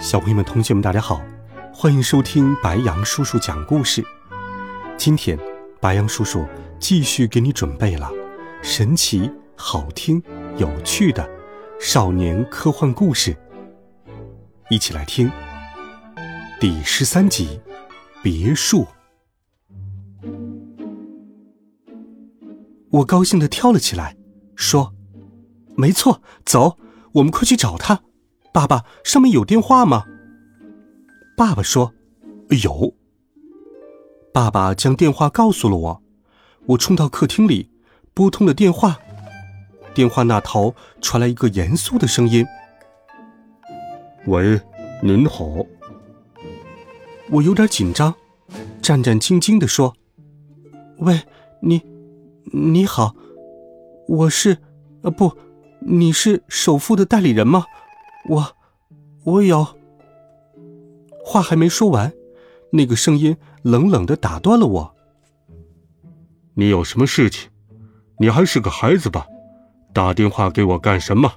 [0.00, 1.20] 小朋友们、同学们，大家好，
[1.74, 4.02] 欢迎收听白羊叔叔讲故事。
[4.96, 5.38] 今天，
[5.78, 8.10] 白羊叔叔继续给你准备了
[8.62, 10.22] 神奇、好听、
[10.56, 11.28] 有趣的
[11.78, 13.36] 少年科幻故事，
[14.70, 15.30] 一起来听
[16.58, 17.60] 第十三集
[18.22, 18.86] 《别墅》。
[22.90, 24.16] 我高兴的跳了起来，
[24.56, 24.94] 说
[25.76, 26.78] ：“没错，走，
[27.12, 28.00] 我们快去找他。”
[28.52, 30.04] 爸爸，上面有电话吗？
[31.36, 31.94] 爸爸说
[32.64, 32.94] ：“有。”
[34.34, 36.02] 爸爸将电话告诉了我。
[36.66, 37.70] 我冲到客厅里，
[38.12, 38.98] 拨通了电话。
[39.94, 42.44] 电话那头传来一个严肃的声音
[44.26, 44.60] ：“喂，
[45.02, 45.64] 您好。”
[47.30, 48.12] 我有点紧张，
[48.82, 49.94] 战战兢兢的说
[50.98, 51.22] ：“喂，
[51.62, 51.80] 你，
[52.52, 53.14] 你好，
[54.08, 54.58] 我是……
[55.02, 55.32] 呃，不，
[55.80, 57.64] 你是首富的代理人吗？”
[58.28, 58.56] 我，
[59.24, 59.66] 我有。
[61.24, 62.12] 话还没说完，
[62.72, 64.94] 那个声音冷冷的打断了我。
[66.54, 67.50] 你有什么事情？
[68.18, 69.26] 你还是个孩子吧？
[69.92, 71.32] 打电话给我干什么？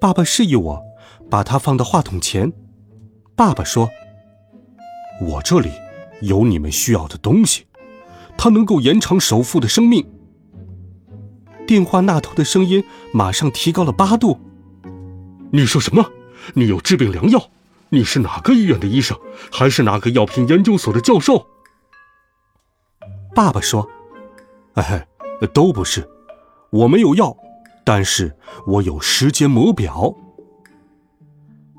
[0.00, 0.82] 爸爸示意我
[1.30, 2.52] 把它放到话筒前。
[3.34, 3.88] 爸爸说
[5.22, 5.70] ：“我这里
[6.20, 7.66] 有你们需要的东西，
[8.36, 10.06] 它能够延长首富的生命。”
[11.66, 14.38] 电话那头的声音马上提高了八度。
[15.50, 16.10] 你说什么？
[16.54, 17.50] 你有治病良药？
[17.90, 19.18] 你是哪个医院的医生，
[19.50, 21.46] 还是哪个药品研究所的教授？
[23.34, 23.88] 爸爸说
[24.74, 25.08] ：“哎，
[25.54, 26.06] 都不是，
[26.70, 27.34] 我没有药，
[27.84, 28.36] 但是
[28.66, 30.14] 我有时间魔表。”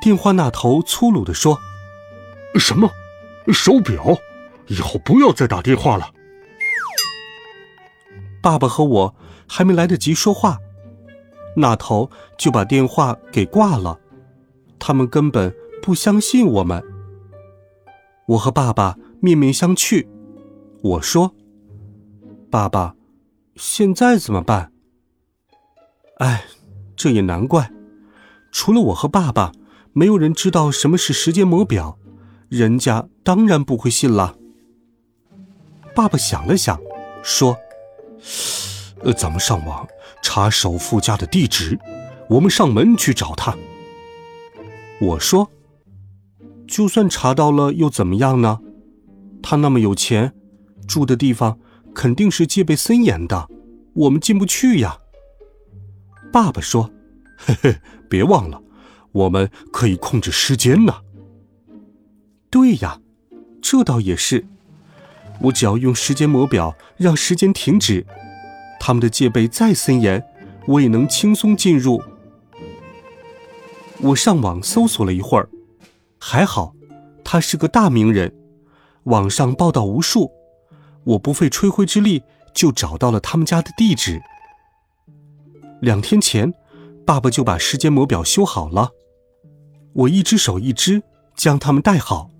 [0.00, 1.58] 电话那头粗鲁的说
[2.58, 2.90] ：“什么？
[3.52, 4.16] 手表？
[4.68, 6.10] 以后不要再打电话了。”
[8.42, 9.14] 爸爸和我
[9.46, 10.58] 还没来得及说话。
[11.56, 13.98] 那头就把电话给挂了，
[14.78, 16.82] 他们根本不相信我们。
[18.26, 20.06] 我和爸爸面面相觑，
[20.82, 21.34] 我说
[22.50, 22.94] ：“爸爸，
[23.56, 24.72] 现在怎么办？”
[26.18, 26.44] 哎，
[26.94, 27.72] 这也难怪，
[28.52, 29.52] 除了我和爸爸，
[29.92, 31.98] 没有人知道什么是时间魔表，
[32.48, 34.36] 人家当然不会信了。
[35.94, 36.80] 爸爸想了想，
[37.22, 37.56] 说
[39.02, 39.86] ：“呃，咱们上网。”
[40.22, 41.78] 查首富家的地址，
[42.28, 43.56] 我们上门去找他。
[45.00, 45.50] 我说
[46.68, 48.60] ：“就算查到了又怎么样呢？
[49.42, 50.34] 他那么有钱，
[50.86, 51.58] 住的地方
[51.94, 53.48] 肯定是戒备森严的，
[53.94, 54.98] 我们进不去呀。”
[56.30, 56.90] 爸爸说
[57.38, 57.76] ：“嘿嘿，
[58.08, 58.62] 别忘了，
[59.12, 60.96] 我们可以控制时间呢。”
[62.50, 63.00] 对呀，
[63.62, 64.46] 这倒也是。
[65.44, 68.06] 我只要用时间魔表让时间停止。
[68.80, 70.24] 他们的戒备再森严，
[70.66, 72.02] 我也能轻松进入。
[73.98, 75.48] 我上网搜索了一会儿，
[76.18, 76.74] 还好，
[77.22, 78.34] 他是个大名人，
[79.04, 80.32] 网上报道无数，
[81.04, 82.22] 我不费吹灰之力
[82.54, 84.20] 就找到了他们家的地址。
[85.82, 86.52] 两天前，
[87.06, 88.90] 爸爸就把时间魔表修好了，
[89.92, 91.02] 我一只手一只
[91.36, 92.30] 将它们戴好，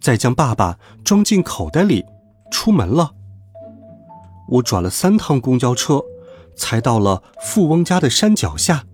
[0.00, 2.04] 再将爸爸装进口袋里，
[2.52, 3.14] 出门了。
[4.52, 6.02] 我转了三趟公交车，
[6.54, 8.84] 才到了富翁家的山脚下。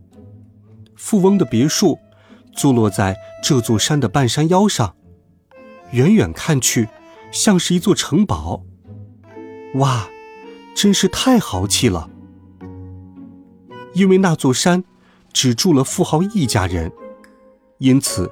[0.95, 1.99] 富翁的别墅
[2.55, 4.95] 坐落在这座山的半山腰上，
[5.91, 6.89] 远远看去
[7.33, 8.63] 像是一座城堡。
[9.75, 10.09] 哇，
[10.77, 12.09] 真是太豪气了！
[13.95, 14.85] 因为那座山
[15.33, 16.93] 只住了富豪一家人，
[17.79, 18.31] 因此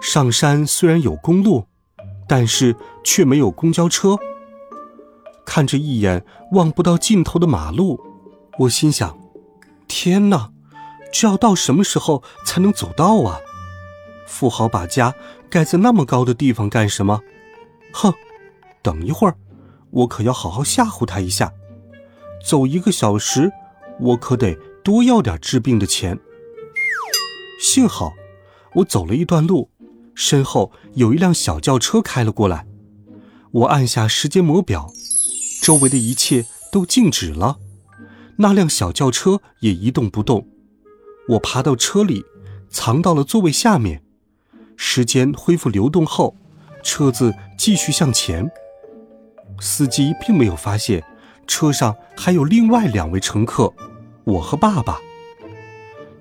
[0.00, 1.64] 上山虽然有公路，
[2.28, 4.16] 但是却没有公交车。
[5.48, 7.98] 看着一眼望不到尽头的马路，
[8.58, 9.18] 我心想
[9.88, 10.52] ：“天哪，
[11.10, 13.40] 这要到什么时候才能走到啊？
[14.26, 15.14] 富豪把家
[15.48, 17.22] 盖在那么高的地方干什么？
[17.94, 18.12] 哼，
[18.82, 19.36] 等一会儿，
[19.90, 21.50] 我可要好好吓唬他一下。
[22.46, 23.50] 走一个小时，
[24.00, 24.54] 我可得
[24.84, 26.20] 多要点治病的钱。”
[27.58, 28.12] 幸好，
[28.74, 29.70] 我走了一段路，
[30.14, 32.66] 身后有一辆小轿车开了过来，
[33.50, 34.92] 我按下时间魔表。
[35.68, 37.58] 周围的一切都静止了，
[38.36, 40.48] 那辆小轿车也一动不动。
[41.28, 42.24] 我爬到车里，
[42.70, 44.02] 藏到了座位下面，
[44.78, 46.34] 时间恢复流动后，
[46.82, 48.50] 车子继续向前。
[49.60, 51.04] 司机并没有发现
[51.46, 53.74] 车上还有另外两位乘客，
[54.24, 54.98] 我和爸爸。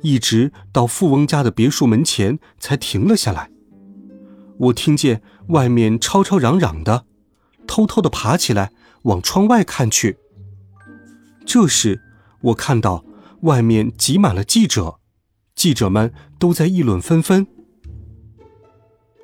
[0.01, 3.49] 一直到富翁家的别墅门前才停了下来。
[4.57, 7.05] 我听见外面吵吵嚷嚷的，
[7.65, 8.73] 偷偷的爬起来
[9.07, 10.17] 往窗外看去。
[11.45, 12.01] 这时，
[12.41, 13.03] 我看到
[13.41, 14.99] 外面挤满了记者，
[15.55, 17.47] 记者们都在议论纷纷。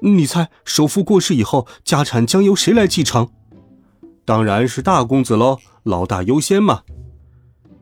[0.02, 3.30] 你猜，首富过世以后，家产将由谁来继承？
[4.26, 6.84] 当然是大公子喽，老大优先嘛。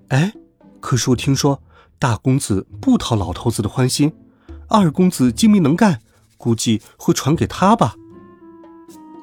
[0.10, 0.34] 哎，
[0.80, 1.62] 可是我听说。
[2.00, 4.12] 大公子不讨老头子的欢心，
[4.68, 6.02] 二公子精明能干，
[6.36, 7.94] 估计会传给他吧。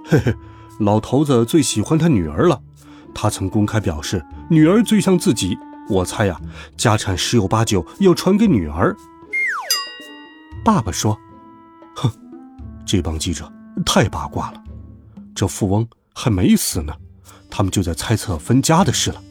[0.04, 0.32] 嘿嘿，
[0.78, 2.62] 老头子最喜欢他女儿了，
[3.14, 5.56] 他曾公开表示女儿最像自己。
[5.88, 6.38] 我猜呀，
[6.76, 8.94] 家产十有八九要传给女儿。
[10.64, 11.18] 爸爸说
[11.96, 12.10] ：“哼，
[12.84, 13.50] 这帮记者
[13.86, 14.62] 太八卦了，
[15.34, 16.94] 这富翁还没死呢，
[17.48, 19.22] 他们就在猜测分家的事了。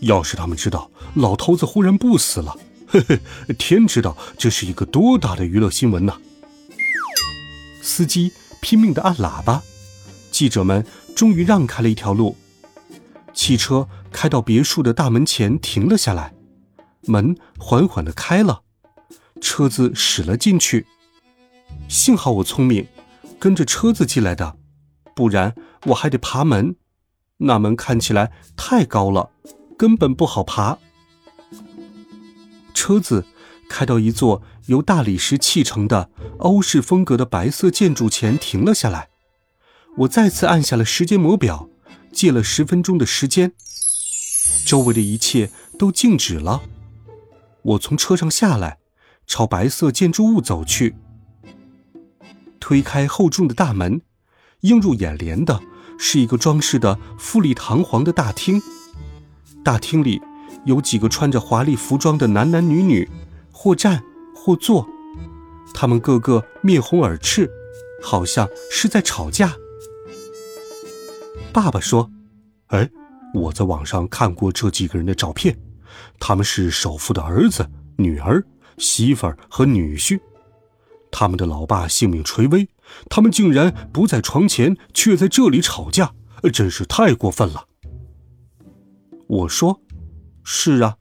[0.00, 2.56] 要是他们知道老头子忽然不死了。”
[2.88, 3.20] 嘿嘿，
[3.56, 6.14] 天知道这是一个多大的娱乐新闻呐！
[7.80, 9.62] 司机拼命的按喇叭，
[10.30, 10.84] 记者们
[11.16, 12.36] 终于让开了一条路。
[13.32, 16.34] 汽车开到别墅的大门前停了下来，
[17.02, 18.62] 门缓缓的开了，
[19.40, 20.86] 车子驶了进去。
[21.88, 22.86] 幸好我聪明，
[23.38, 24.56] 跟着车子进来的，
[25.14, 25.54] 不然
[25.86, 26.76] 我还得爬门。
[27.38, 29.30] 那门看起来太高了，
[29.76, 30.78] 根本不好爬。
[32.74, 33.26] 车子
[33.68, 39.08] 开到一座由大理石砌成的欧式风格的白色建筑前停了下来。
[39.98, 41.68] 我再次按下了时间魔表，
[42.12, 43.52] 借了十分钟的时间。
[44.66, 46.62] 周围的一切都静止了。
[47.62, 48.78] 我从车上下来，
[49.26, 50.94] 朝白色建筑物走去。
[52.60, 54.02] 推开厚重的大门，
[54.60, 55.60] 映入眼帘的
[55.98, 58.60] 是一个装饰的富丽堂皇的大厅。
[59.64, 60.20] 大厅里。
[60.64, 63.10] 有几个穿着华丽服装的男男女女，
[63.50, 64.00] 或站
[64.32, 64.88] 或坐，
[65.74, 67.50] 他们个个面红耳赤，
[68.00, 69.56] 好像是在吵架。
[71.52, 72.10] 爸爸说
[72.68, 72.88] ：“哎，
[73.34, 75.56] 我在网上看过这几个人的照片，
[76.18, 78.44] 他们是首富的儿子、女儿、
[78.78, 80.18] 媳妇儿和女婿。
[81.10, 82.68] 他们的老爸性命垂危，
[83.10, 86.14] 他们竟然不在床前，却在这里吵架，
[86.52, 87.66] 真是太过分了。”
[89.28, 89.80] 我说。
[90.44, 90.96] 是啊，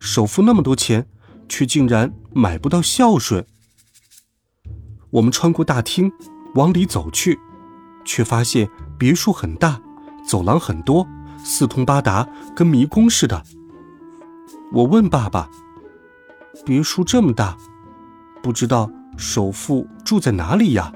[0.00, 1.06] 首付那么多钱，
[1.50, 3.46] 却竟然买不到孝顺。
[5.10, 6.10] 我们穿过大厅，
[6.54, 7.38] 往里走去，
[8.06, 9.82] 却发现别墅很大，
[10.26, 11.06] 走廊很多，
[11.44, 13.42] 四通八达，跟迷宫似的。
[14.72, 15.48] 我问爸爸
[16.66, 17.56] ：“别墅这么大，
[18.42, 20.92] 不知道首富住在哪里呀？”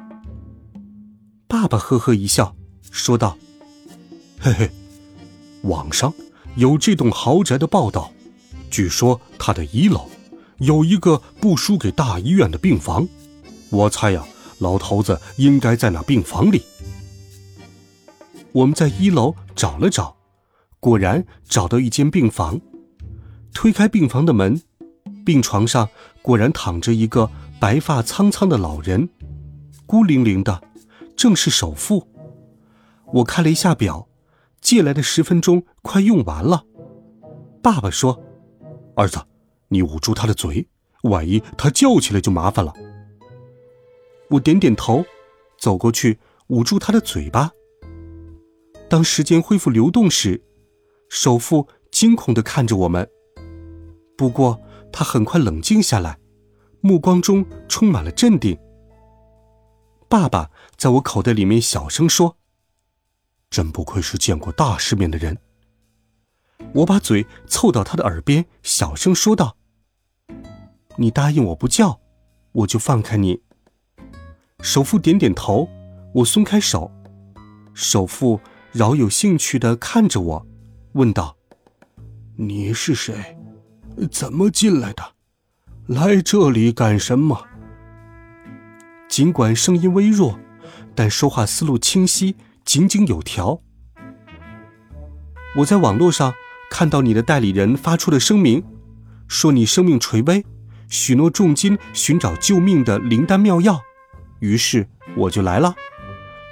[1.46, 2.54] 爸爸呵呵一笑，
[2.90, 3.38] 说道
[4.40, 4.70] ：“嘿嘿，
[5.62, 6.12] 网上。”
[6.56, 8.10] 有这栋豪宅的报道，
[8.72, 10.10] 据说他的一楼
[10.58, 13.06] 有一个不输给大医院的病房。
[13.70, 14.24] 我猜呀，
[14.58, 16.60] 老头子应该在那病房里。
[18.52, 20.16] 我们在一楼找了找，
[20.78, 22.60] 果然找到一间病房。
[23.54, 24.62] 推开病房的门，
[25.24, 25.88] 病床上
[26.22, 27.30] 果然躺着一个
[27.60, 29.08] 白发苍苍的老人，
[29.86, 30.62] 孤零零的，
[31.16, 32.08] 正是首富。
[33.12, 34.06] 我看了一下表。
[34.60, 36.66] 借来的十分钟快用完了，
[37.62, 38.22] 爸爸说
[38.94, 39.18] ：“儿子，
[39.68, 40.68] 你捂住他的嘴，
[41.04, 42.74] 万一他叫起来就麻烦了。”
[44.28, 45.02] 我点点头，
[45.58, 47.50] 走过去捂住他的嘴巴。
[48.90, 50.42] 当时间恢复流动时，
[51.08, 53.08] 首富惊恐的看着我们，
[54.16, 54.60] 不过
[54.92, 56.18] 他很快冷静下来，
[56.80, 58.58] 目光中充满了镇定。
[60.08, 62.36] 爸爸在我口袋里面小声说。
[63.48, 65.38] 真不愧是见过大世面的人。
[66.72, 69.56] 我把嘴凑到他的耳边，小声说道
[70.98, 72.00] ：“你答应我不叫，
[72.52, 73.40] 我就放开你。”
[74.62, 75.68] 首富点点头，
[76.14, 76.90] 我松开手。
[77.72, 78.40] 首富
[78.72, 80.46] 饶有兴趣的看着我，
[80.92, 81.36] 问道
[82.38, 83.36] ：“你是谁？
[84.12, 85.02] 怎么进来的？
[85.88, 87.46] 来这里干什么？”
[89.10, 90.38] 尽管声音微弱，
[90.94, 92.36] 但说话思路清晰。
[92.64, 93.60] 井井有条。
[95.56, 96.32] 我在网络上
[96.70, 98.62] 看到你的代理人发出的声明，
[99.26, 100.44] 说你生命垂危，
[100.88, 103.80] 许诺重金寻找救命的灵丹妙药，
[104.38, 105.74] 于是我就来了。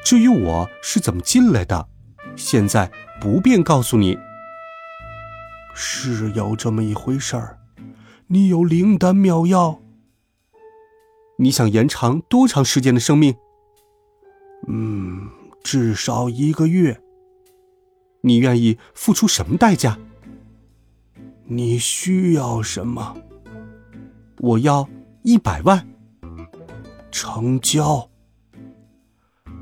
[0.04, 1.88] 至于我是怎么进来的，
[2.38, 2.90] 现在
[3.20, 4.16] 不便告诉你。
[5.74, 7.58] 是有这么一回事儿，
[8.28, 9.80] 你有灵丹妙药？
[11.38, 13.34] 你想延长多长时间的生命？
[14.68, 15.28] 嗯，
[15.62, 17.00] 至少一个月。
[18.22, 19.98] 你愿意付出什么代价？
[21.44, 23.16] 你需要什么？
[24.38, 24.88] 我要
[25.22, 25.86] 一百万。
[27.10, 28.08] 成交。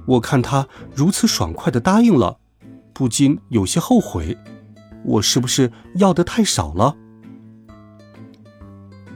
[0.06, 2.38] 我看他如此爽快的答应了，
[2.98, 4.34] 不禁有些后悔，
[5.04, 6.96] 我是不是要的太少了？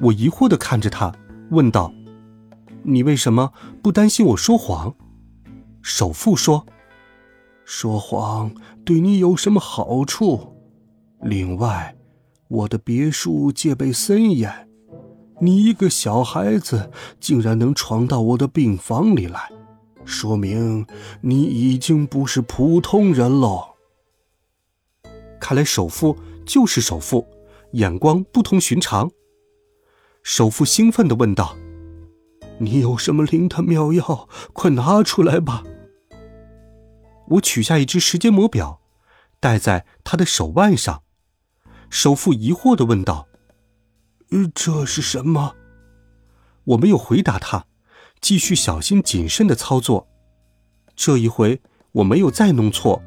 [0.02, 1.10] 我疑惑的看着他，
[1.50, 1.90] 问道
[2.84, 4.94] ：“你为什么不担心我说谎？”
[5.80, 6.66] 首富说
[7.64, 8.52] ：“说谎
[8.84, 10.54] 对你有什么好处？
[11.22, 11.96] 另外，
[12.48, 14.68] 我的别墅戒备森严。”
[15.40, 19.50] 你一个小孩子竟然能闯到我的病房里来，
[20.04, 20.86] 说明
[21.22, 23.69] 你已经不是普通人喽。
[25.40, 26.16] 看来首富
[26.46, 27.26] 就是首富，
[27.72, 29.10] 眼光不同寻常。
[30.22, 31.56] 首富兴奋地问道
[32.60, 34.28] ：“你有什么灵丹妙药？
[34.52, 35.64] 快拿出来吧！”
[37.30, 38.80] 我取下一只时间魔表，
[39.40, 41.02] 戴在他的手腕上。
[41.88, 43.26] 首富疑惑地问道。
[44.30, 45.56] 呃这是什么？
[46.64, 47.66] 我没有回答他，
[48.20, 50.06] 继续小心谨慎的操作。
[50.94, 53.02] 这一回我没有再弄错，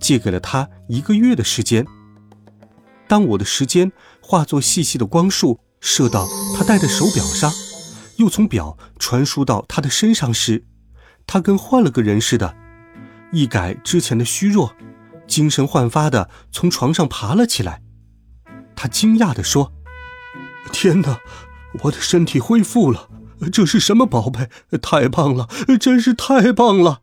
[0.00, 1.86] 借给了他一个月的时间。
[3.08, 7.52] 当我的时间化作细细的光束，射到他戴的手表上，
[8.16, 10.64] 又从表传输到他的身上时，
[11.26, 12.56] 他跟换了个人似的，
[13.32, 14.74] 一改之前的虚弱，
[15.26, 17.82] 精神焕发的从床上爬了起来。
[18.74, 19.72] 他惊讶地说。
[20.72, 21.20] 天哪，
[21.84, 23.08] 我的身体恢复了！
[23.52, 24.50] 这是什么宝贝？
[24.82, 25.48] 太棒了，
[25.78, 27.02] 真是太棒了！